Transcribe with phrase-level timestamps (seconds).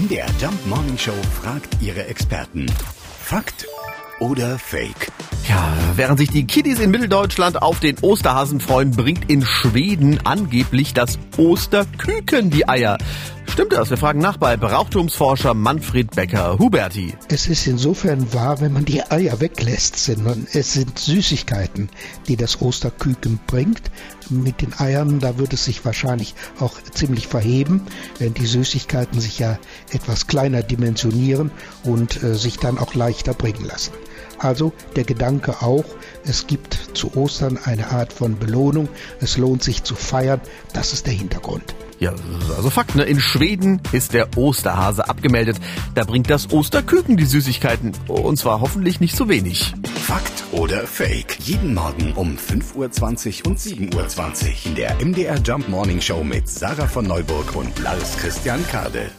[0.00, 1.12] MDR Jump Morning Show
[1.42, 2.64] fragt ihre Experten.
[3.22, 3.66] Fakt
[4.18, 5.12] oder Fake?
[5.46, 10.94] Ja, während sich die Kiddies in Mitteldeutschland auf den Osterhasen freuen, bringt in Schweden angeblich
[10.94, 12.96] das Osterküken die Eier.
[13.50, 13.90] Stimmt das?
[13.90, 17.14] Wir fragen nach bei Brauchtumsforscher Manfred Becker-Huberti.
[17.28, 21.90] Es ist insofern wahr, wenn man die Eier weglässt, sondern es sind Süßigkeiten,
[22.28, 23.82] die das Osterküken bringt.
[24.30, 27.82] Mit den Eiern, da wird es sich wahrscheinlich auch ziemlich verheben,
[28.20, 29.58] wenn die Süßigkeiten sich ja
[29.90, 31.50] etwas kleiner dimensionieren
[31.82, 33.90] und äh, sich dann auch leichter bringen lassen.
[34.38, 35.84] Also der Gedanke auch,
[36.24, 38.88] es gibt zu Ostern eine Art von Belohnung,
[39.20, 40.40] es lohnt sich zu feiern,
[40.72, 41.74] das ist der Hintergrund.
[42.00, 42.14] Ja,
[42.56, 43.04] also Fakt, ne?
[43.04, 45.58] In Schweden ist der Osterhase abgemeldet.
[45.94, 47.92] Da bringt das Osterküken die Süßigkeiten.
[48.08, 49.74] Und zwar hoffentlich nicht so wenig.
[50.06, 51.36] Fakt oder Fake?
[51.40, 56.48] Jeden Morgen um 5.20 Uhr und 7.20 Uhr in der MDR Jump Morning Show mit
[56.48, 59.10] Sarah von Neuburg und Lars Christian Kade.